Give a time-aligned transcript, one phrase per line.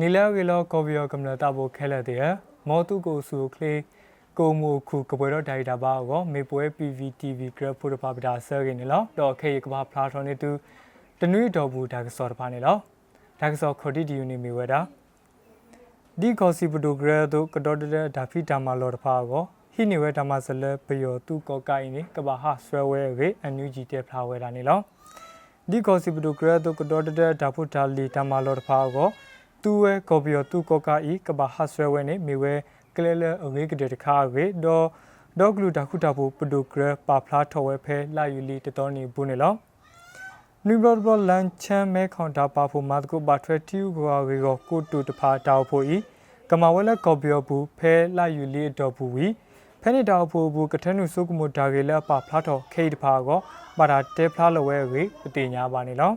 [0.00, 2.26] နီလာဂီလောကော်ဗီယောကမ္လတာဘိုခဲလက်တဲ့
[2.68, 3.80] မောတုကိုဆူကလေး
[4.38, 10.50] ကိုမိုခုကပွဲတော့ဒိုင်တာပါကောမေပွဲ PVTV ဂရဖူတပါပဒါဆာဂင်းနော်တော့ခေကဘာဖလာထွန်နေတူ
[11.20, 12.76] တနွေတော်ဘူးဒါကစောတပါနေလော
[13.40, 14.80] ဒါကစောခေါ်တီဒီယူနေမီဝဲတာ
[16.20, 24.80] ဒီကောစီပဒိုဂရဒိုကတော်တဲ့ဒါဖီတာမာလော်တပါကောဟိနေဝဲတာမဆလပယောတူကောကိုင်နေကဘာဟာဆွဲဝဲရေအန်ယူဂျီတဲ့ဖလာဝဲတာနေလော
[25.70, 29.10] ဒီကောစီပဒိုဂရဒိုကတော်တဲ့ဒါဖူတာလီတာမာလော်တပါကော
[29.62, 32.54] တူဝဲကော်ပီယိုတူကောကာဤကဘာဟာဆွဲဝဲနေမိဝဲ
[32.96, 34.86] ကလဲလဲအဝေးကတဲ့တခါဝေဒေါ်
[35.38, 39.54] ဒေါဂလူတခုတာဖို့ပဒိုဂရပါဖလားထော်ဝဲဖဲလာယူလီတတော်နေဘူးနေလော
[40.66, 45.98] နူဘတ်ဘလန်ချမ်မဲခွန်တာပါဖို့မတ်ကိုဘာထွဲတီယူကွာဝေကိုကိုတူတဖာတောက်ဖို့ဤ
[46.50, 49.26] ကမဝဲလဲကော်ပီယိုဘူးဖဲလာယူလီတော်ဘူးဝီ
[49.82, 53.38] ဖဲနေတောက်ဖို့ဘူးကထနုစုကမဒါဂေလာပါဖလားထော်ခေတဖာကို
[53.78, 56.12] ပါတာတဲဖလားလဝဲဝေပတိညာပါနေလော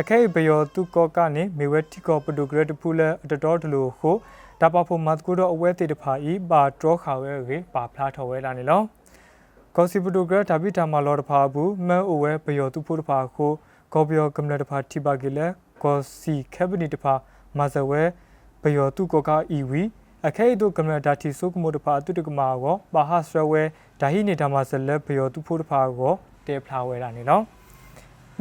[0.00, 4.10] အခဲဘယောတုကောကနေမေဝဲတီကောပဒုဂရတဖူလအတတော်တလို့ခု
[4.60, 8.82] ဒါပါဖို့မတ်ကူတော့အဝဲတေတဖာဤပါဒရောခါဝဲရေပါဖလားထော်ဝဲလာနေလော
[9.76, 13.46] ကောစီပဒုဂရဒါဘိတာမလောတဖာဘူးမဲအဝဲဘယောတုဖို့တဖာခု
[13.92, 15.46] ကောဘယောကမလတဖာတိပါကီလေ
[15.82, 17.14] ကောစီကက်ဘနီတဖာ
[17.58, 18.02] မဇဝဲ
[18.62, 19.82] ဘယောတုကောကာဤဝီ
[20.26, 23.62] အခဲတို့ကမလဒါတီဆုကမိုတဖာတုတကမာကိုပါဟဆွဲဝဲ
[24.00, 26.12] ဒါဟိနေတာမဇလက်ဘယောတုဖို့တဖာကို
[26.46, 27.40] တဲဖလားဝဲလာနေလော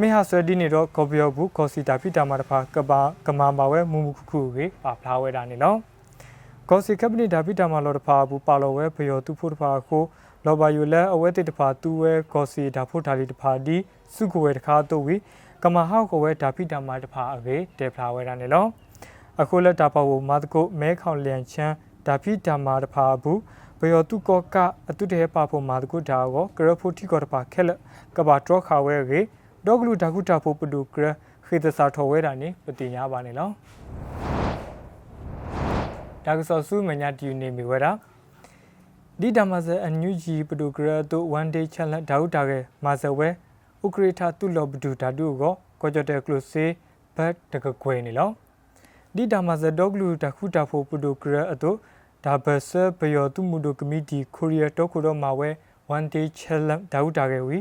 [0.02, 5.76] မေဟာဆွဲဒီနေတော့ကော်ပီယောဘူးကောစီတာဖိတာမာတဖာကပါကမာမာဝဲမူမူခုခုကေပါဖလားဝဲတာနေလော
[6.70, 10.04] ကောစီကပနီဒါဖိတာမာလောတဖာဘူးပါလောဝဲဘယောတူဖို့တဖာကို
[10.46, 13.78] လောဘယူလဲအဝဲတိတဖာတူဝဲကောစီဒါဖို့ဒါလီတဖာဒီ
[14.14, 15.16] စုကိုဝဲတခါတော့ဝီ
[15.64, 18.66] ကမာဟောက်ကိုဝဲဒါဖိတာမာတဖာအကေတေဖလားဝဲတာနေလော
[19.42, 21.76] အခုလက်တာပါဝမာတကိုမဲခေါင်လျန်ချမ်း
[22.08, 23.40] ဒါဖိတာမာတဖာဘူး
[23.80, 24.56] ဘယောတုကောက
[24.90, 27.70] အတုတေပါဖို့မာတကိုဒါကိုကရဖို့တီကောတဖာခဲလ
[28.16, 29.22] ကဘာတော့ခါဝဲကေ
[29.66, 31.06] ဒေါဂလူဒါကုတာဖို့ပဒုကရ
[31.46, 33.50] ခေတစာထော်ဝဲတာနေပတိညာပါနေလော
[36.26, 37.92] ဒါကစောစုမညာတီနေမီဝဲတာ
[39.20, 43.30] ဒီဒမဇအန်ယူဂျီပဒုကရတို1 day challenge ဒါဥတာကေမာဇဝဲ
[43.86, 46.66] ဥကရထာတုလောပဒုဓာတုကိုကောကြတဲ့ကလုစေ
[47.16, 48.30] ဘတ်တကခွေနေလော
[49.16, 51.72] ဒီဒမဇဒေါဂလူဒါကုတာဖို့ပဒုကရအတု
[52.26, 55.50] ဒါဘဆဘယောတုမှုဒုကမီတီကိုရီးယားတော့ခုတော့မှာဝဲ
[55.96, 57.58] 1 day challenge ဒါဥတာကေဝီ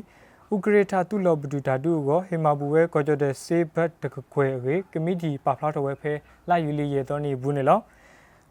[0.54, 6.12] ဥကရထာတုလောပဒုဓာတုကိုဟေမာဘူဝဲကောကြတဲ့စေဘတ်တကခွေရေကမိတီပါဖလာတော်ဝဲဖဲ
[6.48, 7.80] လာယူလီရေတော်နေဘူးနေလော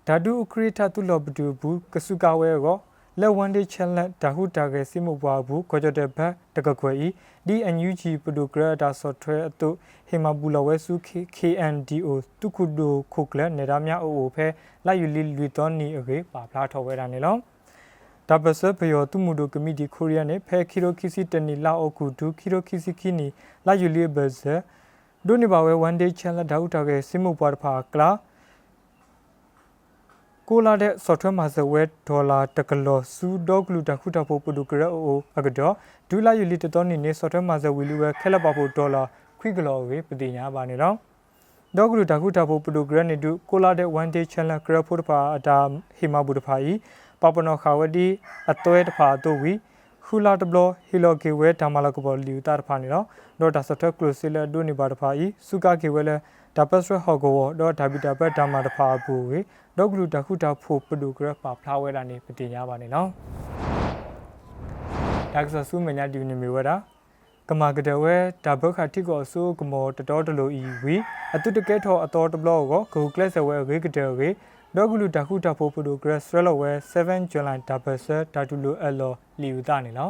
[0.08, 2.78] ဓာတုဥကရထာတုလောပဒုဘူးကစုကဝဲကို
[3.20, 7.08] လက်ဝန်ဒေးချန်လက်ဒါဟုတာကေစိမဘွားဘူးကောကြတဲ့ဘတ်တကခွေဤ
[7.48, 9.70] ဒီအန်ယူဂျီပဒုကရတာဆော့ဖ်ဝဲအတု
[10.08, 10.94] ဟေမာဘူလဝဲစု
[11.38, 12.10] KNDO
[12.40, 14.48] တုခုဒိုခုကလနေရာမြအိုအိုဖဲ
[14.86, 17.36] လာယူလီလူတော်နေအေပါဖလာတော်ဝဲတာနေလော
[18.34, 23.28] ဒါပစဘယောတုမှုဒိုကမီဒီကိုရီးယားနဲ့ဖဲခီရိုခီစီတနီလာအိုကူဒူခီရိုခီစီခီနီ
[23.66, 24.42] လာယူလီဘဇ
[25.28, 28.10] ဒိုနီဘာဝဲ1 day challenge ဒါဥတာကေစိမှုပွားတဖာကလာ
[30.48, 35.74] ကိုလာတဲ့ software မှာဇဝဲဒေါ်လာတကလောစူဒေါဂလူတခုတဖို့ပဒုကရအိုအကတော့
[36.10, 39.04] ဒူလာယူလီတတော်နေနေ software မှာဇဝီလူဝဲခဲလက်ပါဖို့ဒေါ်လာ
[39.40, 40.96] ခွိကလောဝေပတိညာပါနေတော့
[41.78, 45.58] ဒေါဂလူတခုတဖို့ပဒုကရနေဒူကိုလာတဲ့1 day challenge ကရဖို့တဖာအတာ
[45.98, 46.74] ဟီမာဘူတဖာဤ
[47.24, 48.08] ပပနောခါဝတီ
[48.52, 49.54] အသွဲတဖာတို့ဝီ
[50.06, 50.58] ခူလာတဘလ
[50.88, 53.06] ဟီလိုကေဝဲဒါမလာကဘောလီတာတဖာနေတော့
[53.40, 56.16] ဒေါ်တာစတက်ကလိုစီလာဒိုနေပါတဖာဤစုကာကေဝဲလဲ
[56.58, 59.40] ဒါပတ်စရဟောကောဒေါ်ဒါဘီတာဘတ်ဒါမာတဖာဘူဝေ
[59.78, 63.10] ဒေါဂလူတခုတာဖို့ပဒူဂရပါဖလာဝဲတာနေပတိညာပါနေနော်
[65.34, 66.76] ဒါကဆဆူမညာဒီနေမီဝဲတာ
[67.50, 70.96] ကမာကတဝဲဒါဘခတိကောဆူကမောတတော်တလူဤဝီ
[71.36, 74.30] အတုတကဲထောအတော်တဘလောကိုဂူကလက်ဆဝဲဝေကတဝေ
[74.78, 80.10] ဒေါဂလူတခုတဖို့ပဒူဂရဆွဲလောဝဲ7ဂျူလိုင်ဒါဘဆာဒါတူလူအလောလီယူတာနေလော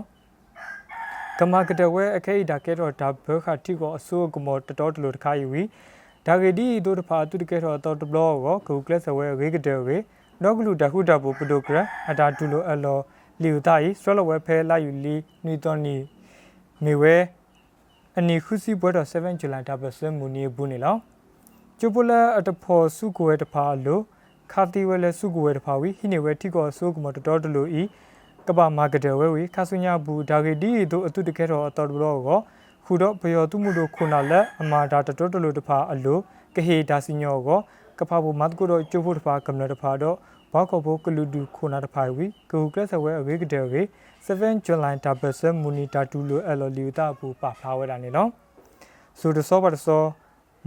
[1.40, 5.62] ကမာကတဝဲအခဲဒါကဲတော့ဒါဘခတိကောအဆူကမောတတော်တလူတခါယူဝီ
[6.26, 9.98] ဒါဂေဒီဒိုတဖာသူတကဲတော့တော်တဘလောကိုဂူကလက်ဆဝဲဝေကတဝေ
[10.44, 11.78] ဒေါဂလူတခုတဖို့ပဒူဂရ
[12.10, 13.00] အတာတူလူအလော
[13.42, 15.16] လီယူတာဤဆွဲလောဝဲဖဲလာယူလီ
[15.46, 15.96] နီတော်နီ
[16.84, 17.16] မေဝဲ
[18.18, 20.96] အနီခုစီပွဲတော်7ဂျူလိုင်ဒါဘဆာမူနီဘူးနေလော
[21.80, 24.04] ကျူပလာအတဖော်စုကိုဝဲတဖာလို့
[24.56, 27.84] ခါတီဝဲလဲစုကိုဝဲတဖာဝီဟိနေဝဲထိကောဆိုကမတော်တော်လိုဤ
[28.48, 32.40] ကပမာကတဲ့ဝဲဝီခါဆုညာဘူးဒါဂေဒီတို့အတုတကဲတော်တော်တော်ကို
[32.86, 36.18] ခုတော့ဘယောတုမှုတို့ခုနာလက်အမာဒါတတော်တော်လိုတဖာအလို
[36.56, 37.60] ကဟေဒါစီညောကို
[38.00, 40.18] ကဖာဘူမတ်ကိုတော့ကျိုးဖို့တဖာကမ္နတဖာတော့
[40.54, 43.82] ဘာကောဘကလူဒူခုနာတဖာဝီဂူကလဆဝဲအဝေကတဲ့ဝေ
[44.26, 48.30] 7 July ဒါဘဆမူနီတာတူလိုအလောလီတာဘူပါဖလာဝဲတာနေနော်
[49.20, 50.08] ဆိုတော့စောပါတော့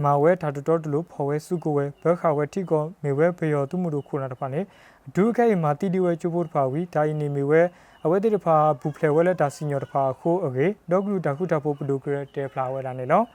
[0.03, 4.61] မာဝဲဓာတ်တော်တလို့ဖော်ဝဲစုကိုဝဲဘခဝဲတိကောမေဝဲဘေယောသူမှုတို့ခုနာတဖာနေ
[5.15, 7.61] ဒုခဲမာတီဒီဝဲချိုးဖို့တဖာဝီဒိုင်နေမေဝဲ
[8.05, 13.25] အဝဲတိတဖာဘူဖလေဝဲလက်တာစီညောတဖာခိုးအကေဒေါဂလူတခုတဖို့ပဒုကရတေဖလာဝဲတာနေလောက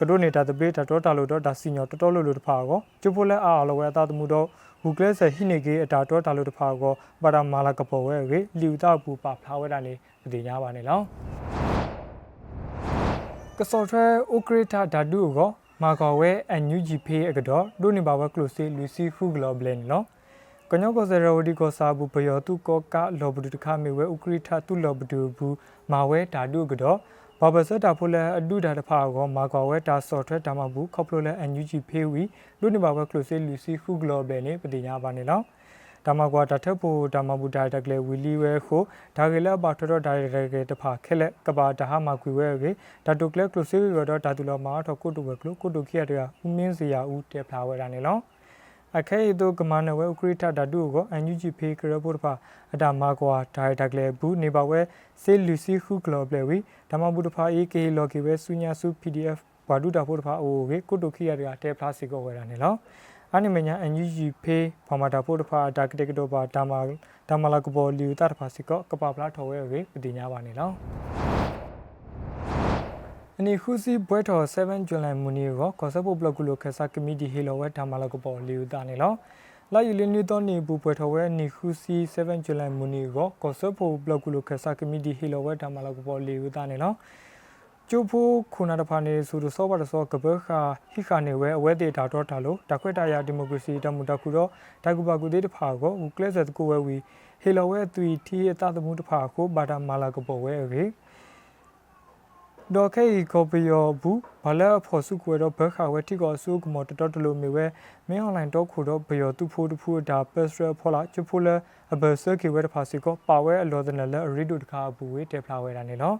[0.00, 4.46] ကတို့နေတာတပေးတတော်တာလို့တော့ဒါစီညောတော်တော်လို့လို့တဖာကောကျဖိုလက်အားလောဝဲတာတမှုတော့
[4.82, 6.92] ဘူကလဆဟိနေကေအတာတော်တာလို့တဖာကော
[7.22, 9.92] ပါရမာလာကပေါ်ဝဲကေလီဥတာပူပါဖလာဝဲတာနေ
[10.22, 11.00] မတိညာပါနဲ့လော
[13.58, 15.50] ကစော်ထွဲအိုကရတာဓာတုကို
[15.82, 20.04] မာကောဝဲအန်ယူဂျီဖေးအကတော့ဒိုနေပါဝဲကလိုစီလူစီဖူဂလောဘလန်နော်
[20.70, 25.56] ကညောကစရဝဒီကိုစာဘူးပယောတုကောကလောဘဒုတခမေဝဲဥကရိထတုလောဘဒုဘူး
[25.92, 26.98] မာဝဲဓာတုကတော့
[27.40, 32.22] ဘာဘဆတာဖိုလဲအဒုဒါတဖာကောမာကောဝဲတာဆော့ထွဲတာမဘူးခေါပလိုလဲအန်ယူဂျီဖေးဝီ
[32.60, 35.40] ဒိုနေပါဝဲကလိုစီလူစီဖူဂလောဘလန်နေပတိညာပါနေလော
[36.06, 38.82] ဒါမကွာတထပ်ဖို့ဒါမဘူးဒါတကလေဝီလီဝဲခို
[39.16, 40.22] ဒါကလေးပါထတော့ဒါရ
[40.52, 42.70] ကေတဖာခဲလက်ကပါဒါဟာမကွေဝဲကေ
[43.06, 48.18] ဒါတုကလက်ကလုစီရတော့ဒါတူလောမာတော့ကိုတုဝဲကလုကိုတုခိရတဲ့ဦးမင်းစီယာဦးတေဖလာဝဲတာနေလော
[48.98, 52.32] အခဲဤတို့ကမနဝဲဥခရိထဓာတုကိုအန်ယူဂျီဖေးကရဖို့တဖာ
[52.74, 54.80] အတာမကွာဒါရတကလေဘူးနေပါဝဲ
[55.22, 56.58] စေလူစီခုကလောပလေဝီ
[56.90, 59.38] ဒါမဘူးတဖာ AK လော်ကီဝဲစုညာစု PDF
[59.68, 62.74] ဘာဒုတာဖို့တဖာအိုဝေကိုတုခိရတဲ့တေဖလာစီကိုဝဲတာနေလော
[63.38, 66.80] အနိမညာအန်ယူဂျီဖေးဖာမာတာဖို့တဖာဒါကတေကတော့ပါဒါမာ
[67.28, 70.70] ဒါမာလာကပေါ်လီတာတဖာစီကောကပပလာထော်ဝဲဝေပတိညာပါနေလော
[73.38, 79.12] အနိခုစီဘွဲတော်7ဇူလိုင်မူနီကိုကောဆပ်ဖို့ဘလော့ကူလိုခဆာကမီဒီဟီလောဝဲဒါမာလာကပေါ်လီတာနေလော
[79.72, 86.92] လာယူလင်းနီတော့နေဘူးပွဲထော်ဝဲနီခုစီ7ဇူလိုင်မူနီကိုကောဆပ်ဖို့ဘလော့ကူလိုခဆာကမီဒီဟီလောဝဲဒါမာလာကပေါ်လီတာနေလော
[87.90, 90.60] ကျိုးဖို့ခုနာတဖာနေဆိုတော့စောပါတော့ကဘခာ
[90.92, 94.48] ဟိခာနေဝဲအဝဲတေတာတော့တာလို့တခွက်တရာဒီမိုကရေစီတမှုတခုတော့
[94.84, 96.96] တကူပါကူသေးတဖာကိုဦးကလစ်ဆက်ကိုဝဲဝီ
[97.42, 100.84] ဟေလဝဲသူတီအတသမှုတဖာကိုဘာတာမာလာကပေါ်ဝဲရေ
[102.74, 107.66] ဒေါ်ခေကိုပယောဘူးဘလာဖို့စုကွေတော့ဘခါဝဲတိကောစုကမတတော်တလို့မြေဝဲ
[108.08, 111.54] မင်းအွန်လိုင်းတော့ခုတော့ဘယောသူဖို့တဖို့ဒါပက်စရဖောလာချဖိုလာ
[111.92, 116.16] အဘဆာကေဝဲတဖာစီကိုပါဝဲအလောဒနလရီဒုတခါဘူးဝဲတေဖလာဝဲတာနေနော်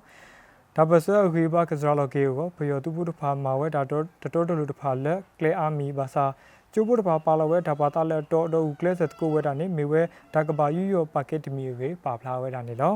[0.79, 6.25] ဒါပစအခိဘကစရလကေကိုဘယောတုပုတဖာမာဝဲဒါတော့တတော်တလူတဖာလက်ကလေအာမီဘာသာ
[6.73, 10.03] ကျိုးပုတဖာပါလဝဲဒါပါတလက်တော့တော့ကလေဆက်ကိုဝဲတာနေမေဝဲ
[10.35, 12.95] ဒါကဘာယူယောပါကက်တမီဝေပါဖလာဝဲတာနေလော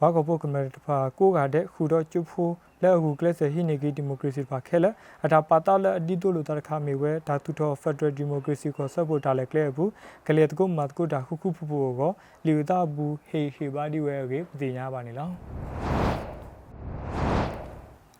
[0.00, 4.94] ဝါကပုတ်ကမဲတဖာကိုကတဲ့ခုတော့ကျုပ်ဖိုးလက်အခုကလစ်ဆက်ဟိနေဂီဒီမိုကရေစီပါခဲလက်
[5.24, 9.90] အတာပါတလက်အဒီတိုလိုတရခမေဝဲဒါတူတော့ဖက်ဒရယ်ဒီမိုကရေစီကိုဆက်ဖို့တာလက်ကလေဘူး
[10.26, 12.12] ကလေတကုမတ်ကိုဒါခုခုဖူဖူကို
[12.46, 15.30] လီဝတာဘူးဟေဟေဘာဒီဝဲကေပတိညာပါနေလော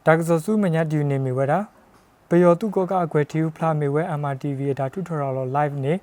[0.09, 1.59] ဒါကစဆူမညာဒီနေမီဝဲတာ
[2.29, 5.95] ပယောတုကောကအကွယ်တီယူဖလာမီဝဲ MRTV ဒါတူထော်လော live နေ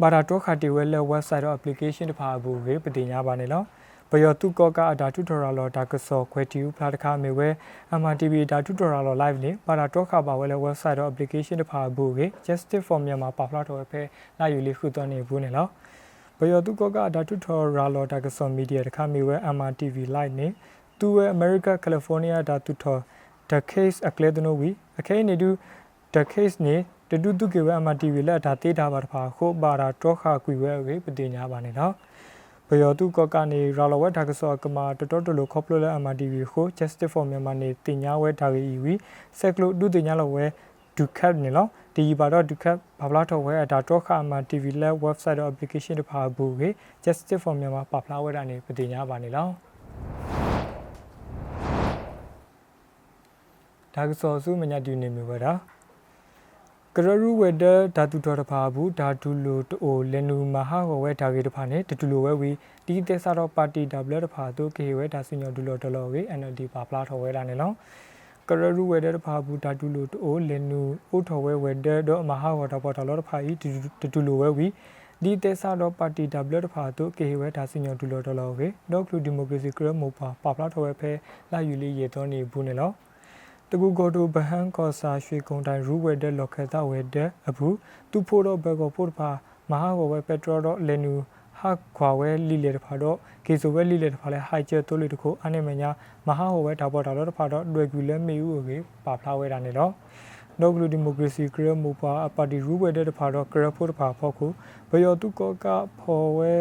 [0.00, 3.62] ဘာတာတော့ခါတီဝဲလက် website တော့ application တဖာဘူးဝေပတိညာပါနေလော
[4.10, 7.48] ပယောတုကောကအဒါတူထော်လောဒါကဆောခွဲတီယူဖလာတခါမီဝဲ
[8.00, 14.02] MRTV ဒါတူထော်လော live နေဘာတာတော့ခါပါဝဲလက် website တော့ application တဖာဘူးဝေ justice for Myanmar ပါဖလာတော့ဖဲ
[14.38, 15.66] လာယူလေးခုတော့နေဘူးနေလော
[16.38, 20.48] ပယောတုကောကဒါတူထော်လောဒါကဆောမီဒီယာတခါမီဝဲ MRTV live နေ
[20.98, 23.02] သူဝဲ America California ဒါတူထော်
[23.50, 25.50] the case အကလေဒနိုဝီအခဲနေတူ
[26.14, 26.76] the case နေ
[27.10, 31.92] တတူတုကေဝအမတီဝီလက်ဒါတေးတာပါတဖာခိုဘာရာတောခါကွေဝဲဝေပတိညာပါနေတော့
[32.68, 38.94] ဘယောတုကကနေရာလဝဲဒါကဆောကမာတတော်တလို့ခေါပလိုလက်အမတီဝီခို justice for myanmar နေတင်ညာဝဲဒါရီဝီ
[39.38, 40.44] ဆက်ကလိုဒုတင်ညာလဝဲ
[40.96, 46.68] ဒုခတ်နေလောဒီပါတော့ဒုခတ်ဘာဘလာတော့ဝဲဒါတော့ခါမှာ TV လက် website တော့ application တဖာဘူးဝေ
[47.04, 49.69] justice for myanmar ပါဖလာဝဲတာနေပတိညာပါနေလော
[53.94, 55.52] ဒါကစောစုမညာတူနေမြဝတာ
[56.96, 57.64] ကရရူဝဲဒ
[57.96, 62.50] ဓာတုတော်တဖာဘူးဓာတုလိုတိုလင်နူမဟာဝဝဲဓာကေတဖာနဲ့တတူလိုဝဲဝီ
[62.86, 67.70] ဒီတေဆာတော့ပါတီဝတဖာတို့ကေဝဲဓာစညောဒူလိုတလောဝေ NLD ပါပလာထော်ဝဲလာနေလော
[68.48, 70.80] ကရရူဝဲဒတဖာဘူးဓာတုလိုတိုလင်နူ
[71.10, 73.52] အိုထော်ဝဲဝဲဒတော့မဟာဝတာပေါ်တော်လောတဖာဤ
[74.00, 74.66] တတူလိုဝဲဝီ
[75.22, 81.10] ဒီတေဆာတော့ပါတီဝတဖာတို့ကေဝဲဓာစညောဒူလိုတလောဝေဒေါကလူဒီမိုကရေစီကရမိုပါပါပလာထော်ဝဲဖဲ
[81.52, 82.92] လာယူလေးရေတော်နေဘူးနေလော
[83.72, 87.76] တကူကိုတိုဘဟန်ကောစာရွှေကုံတိုင်းရူဝဲတဲ့လော်ခဲတာဝဲတဲ့အဘူး
[88.10, 89.30] သူဖို့တော့ဘက်ကောဖို့တဖာ
[89.70, 91.12] မဟာဝဲပက်ထရိုတော့လေနူ
[91.58, 95.90] ဟာခွာဝဲလီလေတဖာတော့ကေဆိုဝဲလီလေတဖာလဲဟိုက်ကျဲတိုးလေတခုအနေမညာ
[96.26, 99.92] မဟာဝဲဒါပေါ်တာတော့တဖာတော့လွယ်ကူလဲမေဦးကိုပါဖလာဝဲတာနေတော့
[100.60, 104.46] နော်ဂလူဒီမိုကရေစီကရမူပါအပါတီရူဝဲတဲ့တဖာတော့ကရဖို့တဖာဖောက်ခု
[104.90, 105.66] ဘယောတုကောက
[105.98, 106.52] ဖော်ဝဲ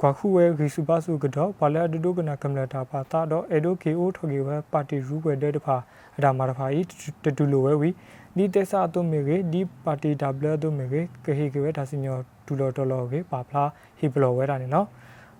[0.00, 5.76] ကွာခုဝဲဂီစုပါစုကတော့ဘာလဲအတူကနာကမ္လတာပါတာတော့အေဒိုကေအိုထော်ကေဝဲပါတီရူဝဲတဲ့တဖာ
[6.16, 6.80] အဒါမာရဖာဤ
[7.24, 7.90] တတူလိုဝဲဝီ
[8.36, 12.16] ဒီတက်ဆာတုမေကေဒီပါတီဒဘလတုမေကေကဟေကေဝဲဒါစညော
[12.46, 13.64] ဒူလော်တော်လော်ကေပါဖလာ
[13.98, 14.86] ဟီဘလော်ဝဲတာနေနော်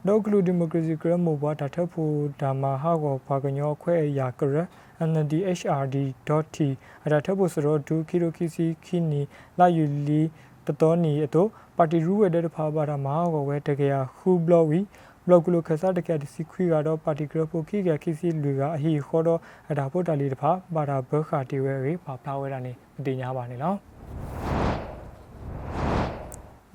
[0.07, 4.57] ဒေါကလူဒီမိုကရေစီကရမိုဘွားဒါထဖို့ဒါမာဟာကိုဘာကညောခွဲအရာကရ
[5.09, 6.57] ndhrd.t
[7.05, 9.23] အဒါထဖို့ဆိုတော့ဒူခီရိုခီစီခီနီ
[9.59, 10.23] လာယူလီ
[10.67, 11.49] တတော်နီအတော့
[11.83, 14.81] ပါတီရူဝဲတဲ့ဖာဘာဒါမာကိုဝဲတကယ်ဟူဘလော်ဝီ
[15.29, 23.77] လော့ကလိုခစားတကက်စီခွီကတော့ပါတီဂရဖိုခိကခိစီလူကအဟီခေါ်တော့အတာဖို့တလီတဖာပါတာဘခတီဝဲရေပါဖလာဝဲတာနေမတင်ညာပါနဲ့နော်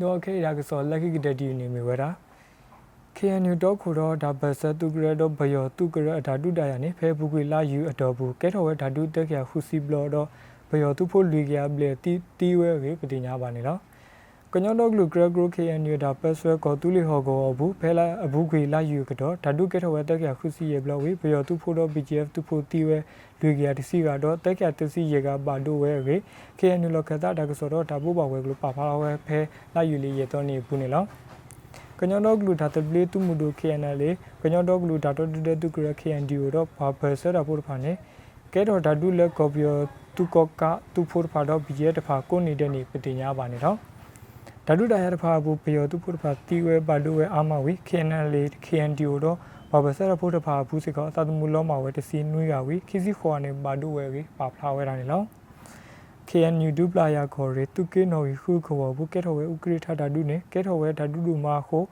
[0.02, 2.10] တော့ခေရာကစောလက်ခိကတတီနေမီဝဲတာ
[3.18, 10.28] KNU တော့ခိုတော့ဒါဘဆတ်သူကရတော့ဘယောသူကရအဓာတုတရာနေဖဲဘူးကွေလာယူအတော်ဘူးကဲတော်ဝဲဓာတုတက်ခါခုစီဘလောတော့
[10.70, 13.82] ဘယောသူဖို့လူကြဘလေတီတီဝဲရေပတိညာပါနေတော့
[14.58, 22.98] ကညောတော့လူကရဂရ KNU ဒါဘဆွဲကောတူလီဟောကောဘူးဖဲလာအဘူးကွေလာယူကတော့ဓာတုကဲတော်ဝဲတက်ခါခုစီရဘလောဝေဘယောသူဖို့တော့ BGF သူဖို့တီဝဲ
[23.40, 26.16] လူကြတစီကတော့တက်ခါတစီရေကပါတို့ဝဲရေ
[26.60, 29.40] KNU လောကတာဒါကစောတော့ဒါဘိုးပါဝဲကလို့ပါဖာဝဲဖဲ
[29.76, 31.04] လာယူလီရတော့နေဘူးနေလော
[32.00, 34.02] ကညောတော့လူဒါတပလီတူမှုတို့ KNL
[34.42, 37.92] ကညောတော့လူဒါတော့တဲ့သူကရ KNDO တော့ဘာဘဆရာဖို့ဖာနေ
[38.54, 39.68] ကဲတော့ဓာတုလက်ကော်ပီယ
[40.16, 43.80] သူကောကသူဖို့ဖာတော့ BJ တဖာကိုနေတဲ့နေပတင်ညာပါနေတော့
[44.68, 48.34] ဓာတုတရားတဖာဘူးပယောသူဖို့တဖာတီဝဲပါလူဝဲအာမဝီ KNL
[48.66, 49.38] KNDO တော့
[49.72, 55.22] ဘာဘဆရာဖို့တဖာဘူးစကောအတမှုလောမှာဝဲတစီနွေးရဝီခီစီခေါ်နေပါဒုဝဲဝီပါဖလာဝဲတာနေလော
[56.30, 61.84] KNU ဒူပလာယာခေါ်ရတုကေနော်ခုခေါ်ဘူးကဲထော်ဝဲဥကရိထဓာတုနေကဲထော်ဝဲဓာတုလူမာခို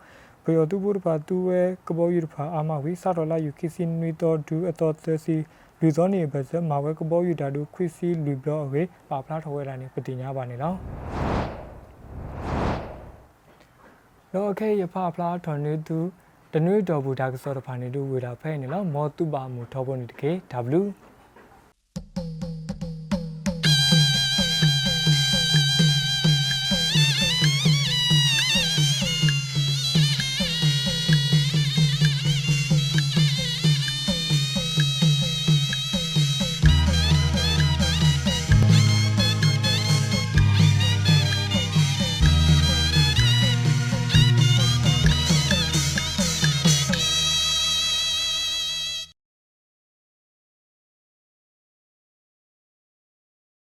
[0.43, 5.35] ဘယောတုပုရပါတူဝဲကဘောယူဖာအာမဝီစာတော်လာယူခီစီနွီတော်ဒူအတော်သစီ
[5.79, 10.73] လူသောနေဘဇမာဝဲကဘောယူဓာတုခွီစီလူဘလော့ဝေပါဖလားထော်ဝဲတာနေပတိညာပါနေလော
[14.35, 15.97] လောကေရဖဖလားထော်နေတူ
[16.53, 20.31] တနွေတော်ဘူးဒါကစောတဖာနေတူဝေတာဖဲနေလောမောတုပါမူထောပေါ်နေတကေ
[20.79, 20.83] W